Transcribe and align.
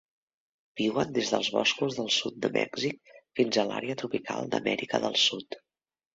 Viuen 0.79 1.11
des 1.17 1.33
dels 1.33 1.49
boscos 1.55 1.97
del 1.99 2.09
sud 2.15 2.39
de 2.47 2.51
Mèxic 2.57 3.13
fins 3.41 3.61
a 3.61 3.67
l'àrea 3.69 3.99
tropical 4.01 4.51
d'Amèrica 4.57 5.05
del 5.07 5.21
Sud. 5.29 5.63